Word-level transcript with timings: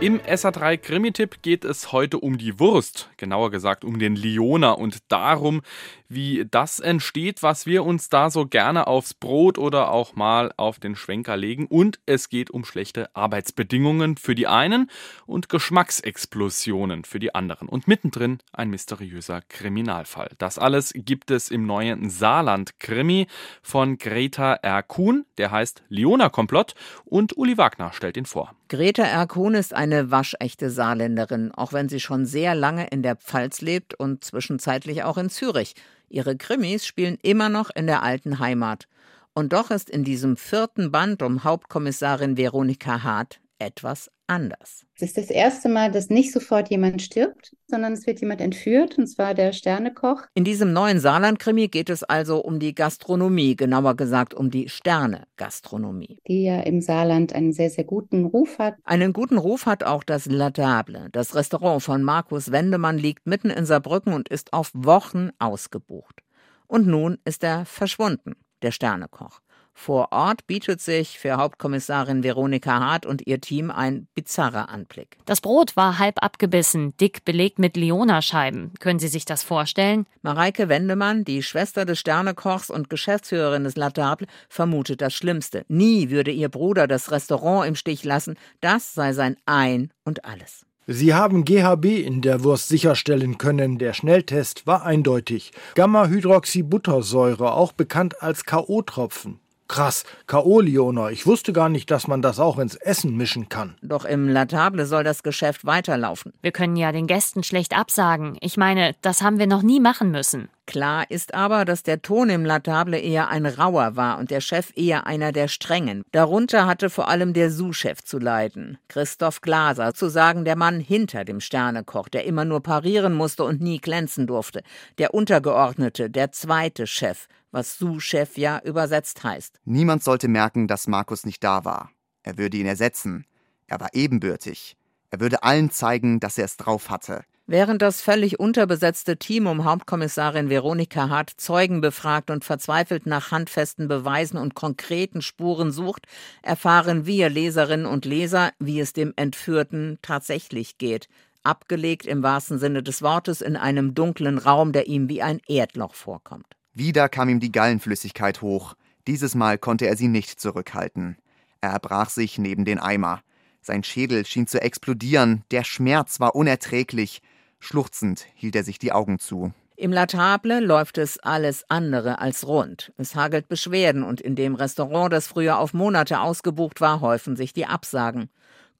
Im 0.00 0.20
SA3 0.20 0.76
Krimi-Tipp 0.76 1.42
geht 1.42 1.64
es 1.64 1.90
heute 1.90 2.20
um 2.20 2.38
die 2.38 2.60
Wurst, 2.60 3.10
genauer 3.16 3.50
gesagt 3.50 3.84
um 3.84 3.98
den 3.98 4.14
Liona 4.14 4.70
und 4.70 5.10
darum, 5.10 5.60
wie 6.08 6.46
das 6.48 6.78
entsteht, 6.78 7.42
was 7.42 7.66
wir 7.66 7.84
uns 7.84 8.08
da 8.08 8.30
so 8.30 8.46
gerne 8.46 8.86
aufs 8.86 9.12
Brot 9.12 9.58
oder 9.58 9.90
auch 9.90 10.14
mal 10.14 10.52
auf 10.56 10.78
den 10.78 10.94
Schwenker 10.94 11.36
legen. 11.36 11.66
Und 11.66 11.98
es 12.06 12.28
geht 12.28 12.50
um 12.50 12.64
schlechte 12.64 13.14
Arbeitsbedingungen 13.16 14.16
für 14.16 14.36
die 14.36 14.46
einen 14.46 14.88
und 15.26 15.48
Geschmacksexplosionen 15.48 17.04
für 17.04 17.18
die 17.18 17.34
anderen. 17.34 17.68
Und 17.68 17.88
mittendrin 17.88 18.38
ein 18.52 18.70
mysteriöser 18.70 19.42
Kriminalfall. 19.48 20.30
Das 20.38 20.60
alles 20.60 20.92
gibt 20.94 21.32
es 21.32 21.50
im 21.50 21.66
neuen 21.66 22.08
Saarland-Krimi 22.08 23.26
von 23.62 23.98
Greta 23.98 24.54
R. 24.54 24.84
Kuhn, 24.84 25.26
der 25.38 25.50
heißt 25.50 25.82
Liona 25.88 26.28
Komplott 26.28 26.74
und 27.04 27.36
Uli 27.36 27.58
Wagner 27.58 27.92
stellt 27.92 28.16
ihn 28.16 28.26
vor. 28.26 28.54
Greta 28.68 29.02
R. 29.02 29.26
Kuhn 29.26 29.54
ist 29.54 29.74
eine 29.92 30.10
waschechte 30.10 30.70
Saarländerin, 30.70 31.52
auch 31.52 31.72
wenn 31.72 31.88
sie 31.88 32.00
schon 32.00 32.26
sehr 32.26 32.54
lange 32.54 32.86
in 32.88 33.02
der 33.02 33.16
Pfalz 33.16 33.60
lebt 33.60 33.94
und 33.94 34.22
zwischenzeitlich 34.22 35.02
auch 35.02 35.18
in 35.18 35.30
Zürich. 35.30 35.74
Ihre 36.08 36.36
Krimis 36.36 36.86
spielen 36.86 37.18
immer 37.22 37.48
noch 37.48 37.70
in 37.74 37.86
der 37.86 38.02
alten 38.02 38.38
Heimat. 38.38 38.86
Und 39.34 39.52
doch 39.52 39.70
ist 39.70 39.88
in 39.88 40.04
diesem 40.04 40.36
vierten 40.36 40.90
Band 40.90 41.22
um 41.22 41.44
Hauptkommissarin 41.44 42.36
Veronika 42.36 43.02
Hart 43.02 43.40
etwas 43.58 44.10
anders. 44.26 44.84
Es 44.94 45.02
ist 45.02 45.16
das 45.16 45.30
erste 45.30 45.68
Mal, 45.68 45.90
dass 45.90 46.10
nicht 46.10 46.32
sofort 46.32 46.68
jemand 46.70 47.02
stirbt, 47.02 47.56
sondern 47.66 47.94
es 47.94 48.06
wird 48.06 48.20
jemand 48.20 48.40
entführt, 48.40 48.98
und 48.98 49.06
zwar 49.06 49.34
der 49.34 49.52
Sternekoch. 49.52 50.22
In 50.34 50.44
diesem 50.44 50.72
neuen 50.72 51.00
Saarland-Krimi 51.00 51.68
geht 51.68 51.90
es 51.90 52.04
also 52.04 52.40
um 52.40 52.58
die 52.58 52.74
Gastronomie, 52.74 53.56
genauer 53.56 53.96
gesagt 53.96 54.34
um 54.34 54.50
die 54.50 54.68
Sterne-Gastronomie. 54.68 56.18
Die 56.28 56.44
ja 56.44 56.60
im 56.60 56.80
Saarland 56.80 57.32
einen 57.32 57.52
sehr, 57.52 57.70
sehr 57.70 57.84
guten 57.84 58.26
Ruf 58.26 58.58
hat. 58.58 58.74
Einen 58.84 59.12
guten 59.12 59.38
Ruf 59.38 59.66
hat 59.66 59.84
auch 59.84 60.04
das 60.04 60.26
La 60.26 60.50
Table. 60.50 61.08
Das 61.12 61.34
Restaurant 61.34 61.82
von 61.82 62.02
Markus 62.02 62.52
Wendemann 62.52 62.98
liegt 62.98 63.26
mitten 63.26 63.50
in 63.50 63.64
Saarbrücken 63.66 64.12
und 64.12 64.28
ist 64.28 64.52
auf 64.52 64.70
Wochen 64.74 65.30
ausgebucht. 65.38 66.20
Und 66.66 66.86
nun 66.86 67.18
ist 67.24 67.42
er 67.42 67.64
verschwunden, 67.64 68.34
der 68.62 68.72
Sternekoch. 68.72 69.40
Vor 69.80 70.08
Ort 70.10 70.48
bietet 70.48 70.80
sich 70.80 71.20
für 71.20 71.36
Hauptkommissarin 71.36 72.24
Veronika 72.24 72.80
Hart 72.80 73.06
und 73.06 73.28
ihr 73.28 73.40
Team 73.40 73.70
ein 73.70 74.08
bizarrer 74.16 74.70
Anblick. 74.70 75.16
Das 75.24 75.40
Brot 75.40 75.76
war 75.76 76.00
halb 76.00 76.20
abgebissen, 76.20 76.94
dick 77.00 77.24
belegt 77.24 77.60
mit 77.60 77.76
Leonascheiben. 77.76 78.72
Können 78.80 78.98
Sie 78.98 79.06
sich 79.06 79.24
das 79.24 79.44
vorstellen? 79.44 80.06
Mareike 80.20 80.68
Wendemann, 80.68 81.24
die 81.24 81.44
Schwester 81.44 81.84
des 81.84 82.00
Sternekochs 82.00 82.70
und 82.70 82.90
Geschäftsführerin 82.90 83.62
des 83.62 83.76
La 83.76 83.90
Table, 83.90 84.26
vermutet 84.48 85.00
das 85.00 85.14
Schlimmste. 85.14 85.64
Nie 85.68 86.10
würde 86.10 86.32
ihr 86.32 86.48
Bruder 86.48 86.88
das 86.88 87.12
Restaurant 87.12 87.68
im 87.68 87.76
Stich 87.76 88.02
lassen. 88.02 88.34
Das 88.60 88.94
sei 88.94 89.12
sein 89.12 89.36
Ein 89.46 89.92
und 90.04 90.24
alles. 90.24 90.66
Sie 90.88 91.14
haben 91.14 91.44
GHB 91.44 91.84
in 92.04 92.20
der 92.20 92.42
Wurst 92.42 92.66
sicherstellen 92.66 93.38
können. 93.38 93.78
Der 93.78 93.92
Schnelltest 93.92 94.66
war 94.66 94.84
eindeutig. 94.84 95.52
Gamma-Hydroxybuttersäure, 95.76 97.52
auch 97.52 97.70
bekannt 97.70 98.20
als 98.22 98.44
K.O.-Tropfen. 98.44 99.36
Krass, 99.68 100.04
K.O.-Liona. 100.26 101.10
Ich 101.10 101.26
wusste 101.26 101.52
gar 101.52 101.68
nicht, 101.68 101.90
dass 101.90 102.08
man 102.08 102.22
das 102.22 102.40
auch 102.40 102.58
ins 102.58 102.74
Essen 102.74 103.16
mischen 103.16 103.50
kann. 103.50 103.76
Doch 103.82 104.06
im 104.06 104.28
Latable 104.28 104.86
soll 104.86 105.04
das 105.04 105.22
Geschäft 105.22 105.66
weiterlaufen. 105.66 106.32
Wir 106.40 106.52
können 106.52 106.76
ja 106.76 106.90
den 106.90 107.06
Gästen 107.06 107.42
schlecht 107.42 107.76
absagen. 107.76 108.38
Ich 108.40 108.56
meine, 108.56 108.96
das 109.02 109.22
haben 109.22 109.38
wir 109.38 109.46
noch 109.46 109.62
nie 109.62 109.78
machen 109.78 110.10
müssen. 110.10 110.48
Klar 110.68 111.10
ist 111.10 111.32
aber, 111.32 111.64
dass 111.64 111.82
der 111.82 112.02
Ton 112.02 112.28
im 112.28 112.44
Latable 112.44 112.98
eher 112.98 113.28
ein 113.28 113.46
rauer 113.46 113.96
war 113.96 114.18
und 114.18 114.30
der 114.30 114.42
Chef 114.42 114.70
eher 114.76 115.06
einer 115.06 115.32
der 115.32 115.48
strengen. 115.48 116.02
Darunter 116.12 116.66
hatte 116.66 116.90
vor 116.90 117.08
allem 117.08 117.32
der 117.32 117.50
Sous-Chef 117.50 118.04
zu 118.04 118.18
leiden. 118.18 118.76
Christoph 118.88 119.40
Glaser, 119.40 119.94
zu 119.94 120.10
sagen 120.10 120.44
der 120.44 120.56
Mann 120.56 120.78
hinter 120.78 121.24
dem 121.24 121.40
Sternekoch, 121.40 122.10
der 122.10 122.26
immer 122.26 122.44
nur 122.44 122.62
parieren 122.62 123.14
musste 123.14 123.44
und 123.44 123.62
nie 123.62 123.78
glänzen 123.78 124.26
durfte. 124.26 124.62
Der 124.98 125.14
Untergeordnete, 125.14 126.10
der 126.10 126.32
zweite 126.32 126.86
Chef 126.86 127.28
was 127.50 127.78
Sous-Chef 127.78 128.36
ja 128.36 128.60
übersetzt 128.62 129.24
heißt. 129.24 129.58
Niemand 129.64 130.04
sollte 130.04 130.28
merken, 130.28 130.68
dass 130.68 130.86
Markus 130.86 131.24
nicht 131.24 131.42
da 131.42 131.64
war. 131.64 131.90
Er 132.22 132.36
würde 132.36 132.58
ihn 132.58 132.66
ersetzen. 132.66 133.24
Er 133.66 133.80
war 133.80 133.88
ebenbürtig. 133.94 134.76
Er 135.10 135.20
würde 135.20 135.42
allen 135.42 135.70
zeigen, 135.70 136.20
dass 136.20 136.36
er 136.36 136.44
es 136.44 136.58
drauf 136.58 136.90
hatte. 136.90 137.24
Während 137.50 137.80
das 137.80 138.02
völlig 138.02 138.38
unterbesetzte 138.38 139.16
Team 139.16 139.46
um 139.46 139.64
Hauptkommissarin 139.64 140.50
Veronika 140.50 141.08
Hart 141.08 141.30
Zeugen 141.38 141.80
befragt 141.80 142.30
und 142.30 142.44
verzweifelt 142.44 143.06
nach 143.06 143.30
handfesten 143.30 143.88
Beweisen 143.88 144.36
und 144.36 144.54
konkreten 144.54 145.22
Spuren 145.22 145.72
sucht, 145.72 146.04
erfahren 146.42 147.06
wir 147.06 147.30
Leserinnen 147.30 147.86
und 147.86 148.04
Leser, 148.04 148.50
wie 148.58 148.80
es 148.80 148.92
dem 148.92 149.14
Entführten 149.16 149.98
tatsächlich 150.02 150.76
geht. 150.76 151.08
Abgelegt 151.42 152.04
im 152.04 152.22
wahrsten 152.22 152.58
Sinne 152.58 152.82
des 152.82 153.00
Wortes 153.00 153.40
in 153.40 153.56
einem 153.56 153.94
dunklen 153.94 154.36
Raum, 154.36 154.72
der 154.72 154.86
ihm 154.86 155.08
wie 155.08 155.22
ein 155.22 155.40
Erdloch 155.48 155.94
vorkommt. 155.94 156.54
Wieder 156.74 157.08
kam 157.08 157.30
ihm 157.30 157.40
die 157.40 157.50
Gallenflüssigkeit 157.50 158.42
hoch. 158.42 158.74
Dieses 159.06 159.34
Mal 159.34 159.56
konnte 159.56 159.86
er 159.86 159.96
sie 159.96 160.08
nicht 160.08 160.38
zurückhalten. 160.38 161.16
Er 161.62 161.70
erbrach 161.70 162.10
sich 162.10 162.36
neben 162.36 162.66
den 162.66 162.78
Eimer. 162.78 163.22
Sein 163.62 163.84
Schädel 163.84 164.26
schien 164.26 164.46
zu 164.46 164.60
explodieren, 164.60 165.44
der 165.50 165.64
Schmerz 165.64 166.20
war 166.20 166.34
unerträglich. 166.34 167.22
Schluchzend 167.58 168.26
hielt 168.34 168.56
er 168.56 168.64
sich 168.64 168.78
die 168.78 168.92
Augen 168.92 169.18
zu. 169.18 169.52
Im 169.76 169.92
Latable 169.92 170.58
läuft 170.58 170.98
es 170.98 171.18
alles 171.18 171.64
andere 171.68 172.18
als 172.18 172.46
rund. 172.46 172.92
Es 172.96 173.14
hagelt 173.14 173.48
Beschwerden 173.48 174.02
und 174.02 174.20
in 174.20 174.34
dem 174.34 174.56
Restaurant, 174.56 175.12
das 175.12 175.28
früher 175.28 175.58
auf 175.58 175.72
Monate 175.72 176.20
ausgebucht 176.20 176.80
war, 176.80 177.00
häufen 177.00 177.36
sich 177.36 177.52
die 177.52 177.66
Absagen. 177.66 178.28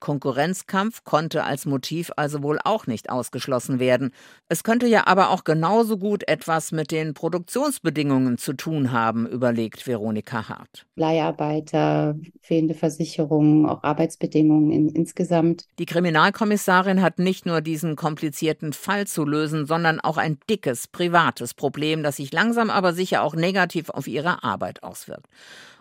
Konkurrenzkampf 0.00 1.04
konnte 1.04 1.44
als 1.44 1.66
Motiv 1.66 2.10
also 2.16 2.42
wohl 2.42 2.58
auch 2.64 2.86
nicht 2.86 3.10
ausgeschlossen 3.10 3.78
werden. 3.78 4.12
Es 4.48 4.62
könnte 4.62 4.86
ja 4.86 5.06
aber 5.06 5.30
auch 5.30 5.44
genauso 5.44 5.98
gut 5.98 6.26
etwas 6.28 6.72
mit 6.72 6.90
den 6.90 7.14
Produktionsbedingungen 7.14 8.38
zu 8.38 8.52
tun 8.52 8.92
haben, 8.92 9.26
überlegt 9.26 9.86
Veronika 9.86 10.48
Hart. 10.48 10.86
Leiharbeiter, 10.96 12.16
fehlende 12.40 12.74
Versicherungen, 12.74 13.66
auch 13.66 13.82
Arbeitsbedingungen 13.82 14.70
in, 14.70 14.88
insgesamt. 14.88 15.64
Die 15.78 15.86
Kriminalkommissarin 15.86 17.02
hat 17.02 17.18
nicht 17.18 17.46
nur 17.46 17.60
diesen 17.60 17.96
komplizierten 17.96 18.72
Fall 18.72 19.06
zu 19.06 19.24
lösen, 19.24 19.66
sondern 19.66 20.00
auch 20.00 20.16
ein 20.16 20.38
dickes 20.48 20.88
privates 20.88 21.54
Problem, 21.54 22.02
das 22.02 22.16
sich 22.16 22.32
langsam 22.32 22.70
aber 22.70 22.92
sicher 22.92 23.22
auch 23.22 23.34
negativ 23.34 23.90
auf 23.90 24.06
ihre 24.06 24.42
Arbeit 24.44 24.82
auswirkt. 24.82 25.26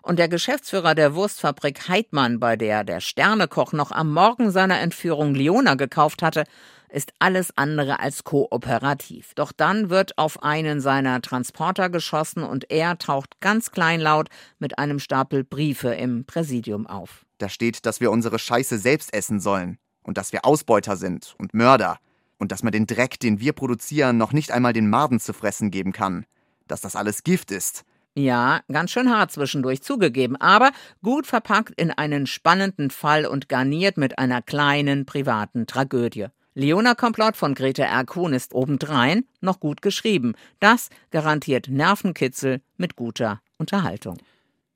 Und 0.07 0.19
der 0.19 0.29
Geschäftsführer 0.29 0.95
der 0.95 1.15
Wurstfabrik 1.15 1.89
Heidmann, 1.89 2.39
bei 2.39 2.55
der 2.55 2.85
der 2.85 3.01
Sternekoch 3.01 3.73
noch 3.73 3.91
am 3.91 4.06
Morgen 4.11 4.51
seiner 4.51 4.79
Entführung 4.79 5.35
Leona 5.35 5.75
gekauft 5.75 6.21
hatte, 6.21 6.43
ist 6.89 7.11
alles 7.19 7.55
andere 7.57 7.99
als 7.99 8.23
kooperativ. 8.23 9.33
Doch 9.35 9.51
dann 9.51 9.89
wird 9.89 10.17
auf 10.17 10.43
einen 10.43 10.79
seiner 10.81 11.21
Transporter 11.21 11.89
geschossen 11.89 12.43
und 12.43 12.71
er 12.71 12.97
taucht 12.97 13.39
ganz 13.41 13.71
kleinlaut 13.71 14.29
mit 14.59 14.79
einem 14.79 14.99
Stapel 14.99 15.43
Briefe 15.43 15.89
im 15.89 16.25
Präsidium 16.25 16.87
auf. 16.87 17.25
Da 17.37 17.49
steht, 17.49 17.85
dass 17.85 17.99
wir 17.99 18.11
unsere 18.11 18.39
Scheiße 18.39 18.77
selbst 18.77 19.13
essen 19.13 19.39
sollen 19.39 19.77
und 20.03 20.17
dass 20.17 20.31
wir 20.31 20.45
Ausbeuter 20.45 20.97
sind 20.97 21.35
und 21.37 21.53
Mörder 21.53 21.99
und 22.37 22.51
dass 22.51 22.63
man 22.63 22.71
den 22.71 22.87
Dreck, 22.87 23.19
den 23.19 23.39
wir 23.39 23.53
produzieren, 23.53 24.17
noch 24.17 24.31
nicht 24.31 24.51
einmal 24.51 24.73
den 24.73 24.89
Maden 24.89 25.19
zu 25.19 25.33
fressen 25.33 25.71
geben 25.71 25.91
kann. 25.91 26.25
Dass 26.67 26.81
das 26.81 26.95
alles 26.95 27.23
Gift 27.23 27.51
ist 27.51 27.83
ja, 28.17 28.61
ganz 28.67 28.89
schön 28.91 29.11
hart 29.11 29.31
zwischendurch 29.31 29.83
zugegeben, 29.83 30.35
aber 30.37 30.71
gut 31.03 31.27
verpackt 31.27 31.79
in 31.79 31.91
einen 31.91 32.25
spannenden 32.25 32.89
Fall 32.89 33.27
und 33.27 33.47
garniert 33.47 33.97
mit 33.97 34.17
einer 34.17 34.41
kleinen 34.41 35.05
privaten 35.05 35.67
Tragödie. 35.67 36.25
Leona 36.55 36.95
Komplott 36.95 37.37
von 37.37 37.53
Grete 37.53 37.83
R. 37.83 38.05
Kuhn 38.05 38.33
ist 38.33 38.55
obendrein 38.55 39.25
noch 39.41 39.59
gut 39.59 39.83
geschrieben. 39.83 40.33
Das 40.59 40.89
garantiert 41.11 41.67
Nervenkitzel 41.69 42.61
mit 42.77 42.95
guter 42.95 43.39
Unterhaltung. 43.59 44.17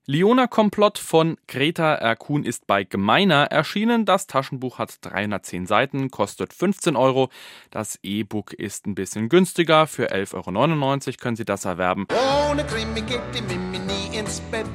Leona 0.07 0.47
Komplott 0.47 0.97
von 0.97 1.37
Greta 1.47 1.93
R. 1.93 2.15
Kuhn 2.15 2.43
ist 2.43 2.65
bei 2.65 2.83
Gemeiner 2.83 3.45
erschienen. 3.51 4.05
Das 4.05 4.25
Taschenbuch 4.25 4.79
hat 4.79 4.97
310 5.01 5.67
Seiten, 5.67 6.09
kostet 6.09 6.53
15 6.53 6.95
Euro. 6.95 7.29
Das 7.69 7.99
E-Book 8.01 8.53
ist 8.53 8.87
ein 8.87 8.95
bisschen 8.95 9.29
günstiger. 9.29 9.85
Für 9.85 10.11
11,99 10.11 11.07
Euro 11.07 11.17
können 11.19 11.35
Sie 11.35 11.45
das 11.45 11.65
erwerben. 11.65 12.07
Ohne 12.49 12.65
Krimi 12.65 13.01
geht 13.01 13.21
die 13.35 13.41
Mimi 13.43 13.77
nie 13.77 14.17
ins 14.17 14.39
Bett. 14.39 14.65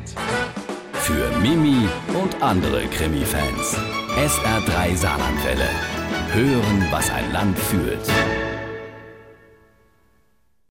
Für 0.92 1.36
Mimi 1.40 1.88
und 2.14 2.40
andere 2.40 2.86
Krimi-Fans. 2.86 3.76
SR3 4.16 4.94
Saarlandwelle. 4.94 5.68
Hören, 6.34 6.86
was 6.92 7.10
ein 7.10 7.32
Land 7.32 7.58
fühlt. 7.58 8.55